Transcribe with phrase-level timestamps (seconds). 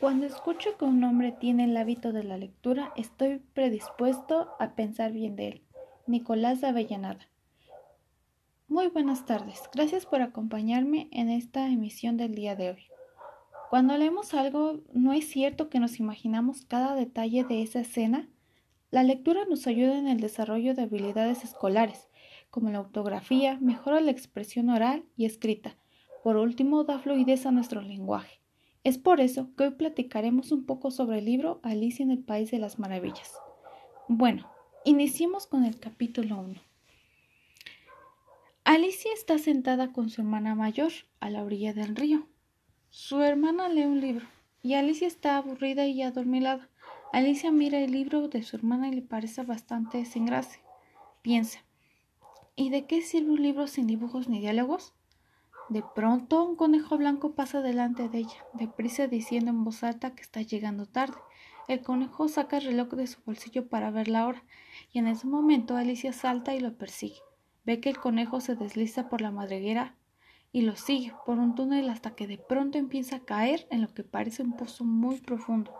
[0.00, 5.12] Cuando escucho que un hombre tiene el hábito de la lectura, estoy predispuesto a pensar
[5.12, 5.62] bien de él.
[6.06, 7.28] Nicolás de Avellanada.
[8.66, 9.60] Muy buenas tardes.
[9.74, 12.84] Gracias por acompañarme en esta emisión del día de hoy.
[13.68, 18.26] Cuando leemos algo, no es cierto que nos imaginamos cada detalle de esa escena.
[18.90, 22.08] La lectura nos ayuda en el desarrollo de habilidades escolares,
[22.48, 25.76] como la ortografía, mejora la expresión oral y escrita.
[26.24, 28.39] Por último, da fluidez a nuestro lenguaje.
[28.82, 32.50] Es por eso que hoy platicaremos un poco sobre el libro Alicia en el País
[32.50, 33.34] de las Maravillas.
[34.08, 34.50] Bueno,
[34.86, 36.54] iniciemos con el capítulo 1.
[38.64, 42.26] Alicia está sentada con su hermana mayor a la orilla del río.
[42.88, 44.26] Su hermana lee un libro
[44.62, 46.70] y Alicia está aburrida y adormilada.
[47.12, 50.26] Alicia mira el libro de su hermana y le parece bastante sin.
[51.20, 51.58] Piensa,
[52.56, 54.94] ¿y de qué sirve un libro sin dibujos ni diálogos?
[55.70, 60.22] De pronto un conejo blanco pasa delante de ella, deprisa diciendo en voz alta que
[60.22, 61.14] está llegando tarde.
[61.68, 64.42] El conejo saca el reloj de su bolsillo para ver la hora,
[64.92, 67.20] y en ese momento Alicia salta y lo persigue.
[67.64, 69.94] Ve que el conejo se desliza por la madriguera
[70.50, 73.94] y lo sigue por un túnel hasta que de pronto empieza a caer en lo
[73.94, 75.72] que parece un pozo muy profundo.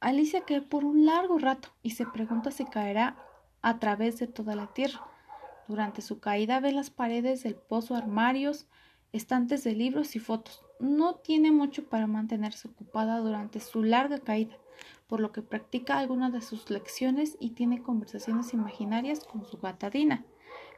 [0.00, 3.16] Alicia cae por un largo rato y se pregunta si caerá
[3.62, 5.00] a través de toda la tierra.
[5.66, 8.66] Durante su caída ve las paredes del pozo armarios,
[9.12, 10.62] estantes de libros y fotos.
[10.80, 14.56] No tiene mucho para mantenerse ocupada durante su larga caída,
[15.06, 20.24] por lo que practica algunas de sus lecciones y tiene conversaciones imaginarias con su gatadina.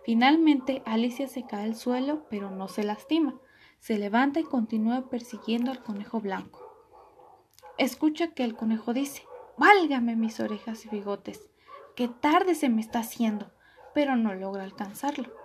[0.04, 3.34] Finalmente, Alicia se cae al suelo, pero no se lastima.
[3.78, 6.60] Se levanta y continúa persiguiendo al conejo blanco.
[7.78, 9.24] Escucha que el conejo dice
[9.56, 11.50] Válgame mis orejas y bigotes.
[11.94, 13.50] Qué tarde se me está haciendo,
[13.94, 15.39] pero no logra alcanzarlo.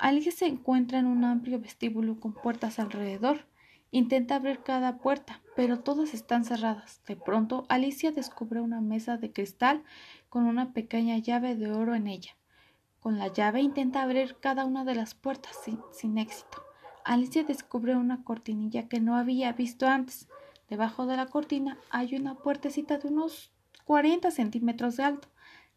[0.00, 3.44] Alicia se encuentra en un amplio vestíbulo con puertas alrededor.
[3.90, 7.02] Intenta abrir cada puerta, pero todas están cerradas.
[7.06, 9.84] De pronto, Alicia descubre una mesa de cristal
[10.30, 12.30] con una pequeña llave de oro en ella.
[12.98, 16.64] Con la llave intenta abrir cada una de las puertas sin, sin éxito.
[17.04, 20.28] Alicia descubre una cortinilla que no había visto antes.
[20.70, 23.52] Debajo de la cortina hay una puertecita de unos
[23.84, 25.28] 40 centímetros de alto.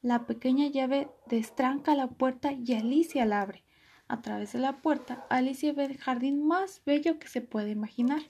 [0.02, 3.66] La pequeña llave destranca la puerta y Alicia la abre.
[4.14, 8.22] A través de la puerta, Alicia ve el jardín más bello que se puede imaginar.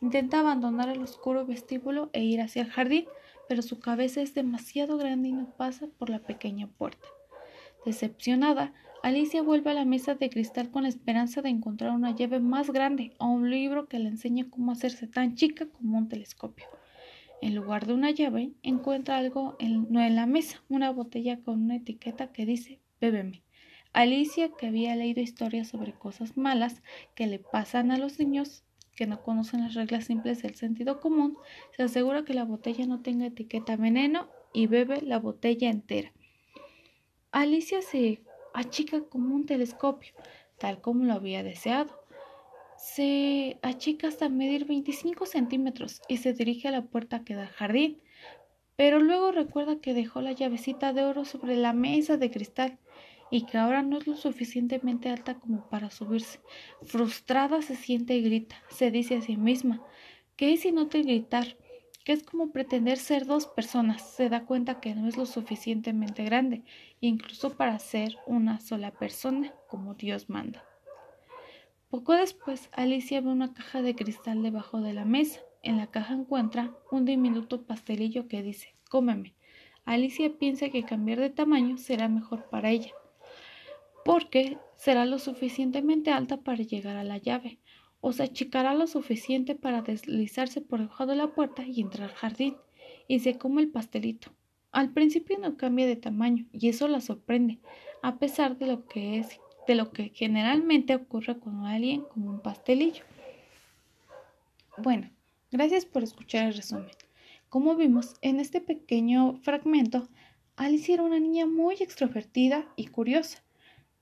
[0.00, 3.06] Intenta abandonar el oscuro vestíbulo e ir hacia el jardín,
[3.48, 7.08] pero su cabeza es demasiado grande y no pasa por la pequeña puerta.
[7.84, 12.38] Decepcionada, Alicia vuelve a la mesa de cristal con la esperanza de encontrar una llave
[12.38, 16.66] más grande o un libro que le enseñe cómo hacerse tan chica como un telescopio.
[17.42, 21.60] En lugar de una llave, encuentra algo en, no en la mesa, una botella con
[21.60, 23.43] una etiqueta que dice Bébeme.
[23.94, 26.82] Alicia, que había leído historias sobre cosas malas
[27.14, 28.64] que le pasan a los niños
[28.96, 31.38] que no conocen las reglas simples del sentido común,
[31.76, 36.12] se asegura que la botella no tenga etiqueta veneno y bebe la botella entera.
[37.30, 38.20] Alicia se
[38.52, 40.12] achica como un telescopio,
[40.58, 41.96] tal como lo había deseado.
[42.76, 47.48] Se achica hasta medir 25 centímetros y se dirige a la puerta que da al
[47.48, 48.02] jardín,
[48.74, 52.78] pero luego recuerda que dejó la llavecita de oro sobre la mesa de cristal
[53.30, 56.40] y que ahora no es lo suficientemente alta como para subirse.
[56.82, 58.56] Frustrada se siente y grita.
[58.68, 59.82] Se dice a sí misma,
[60.36, 61.56] ¿qué es inútil gritar?
[62.04, 64.02] que es como pretender ser dos personas.
[64.02, 66.62] Se da cuenta que no es lo suficientemente grande,
[67.00, 70.64] incluso para ser una sola persona, como Dios manda.
[71.88, 75.40] Poco después, Alicia ve una caja de cristal debajo de la mesa.
[75.62, 79.34] En la caja encuentra un diminuto pastelillo que dice, cómeme.
[79.86, 82.92] Alicia piensa que cambiar de tamaño será mejor para ella
[84.04, 87.58] porque será lo suficientemente alta para llegar a la llave,
[88.00, 92.16] o se achicará lo suficiente para deslizarse por debajo de la puerta y entrar al
[92.16, 92.56] jardín,
[93.08, 94.32] y se come el pastelito.
[94.72, 97.58] Al principio no cambia de tamaño, y eso la sorprende,
[98.02, 102.40] a pesar de lo que es, de lo que generalmente ocurre con alguien como un
[102.40, 103.04] pastelillo.
[104.76, 105.10] Bueno,
[105.50, 106.90] gracias por escuchar el resumen.
[107.48, 110.08] Como vimos en este pequeño fragmento,
[110.56, 113.44] Alice era una niña muy extrovertida y curiosa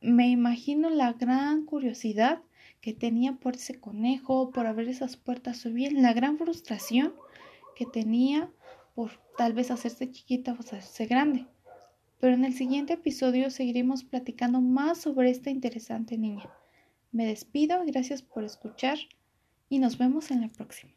[0.02, 2.42] me imagino la gran curiosidad
[2.80, 7.14] que tenía por ese conejo, por abrir esas puertas o bien la gran frustración
[7.76, 8.50] que tenía
[8.94, 11.46] por tal vez hacerse chiquita o hacerse grande.
[12.18, 16.50] Pero en el siguiente episodio seguiremos platicando más sobre esta interesante niña.
[17.12, 18.98] Me despido, gracias por escuchar
[19.68, 20.92] y nos vemos en la próxima.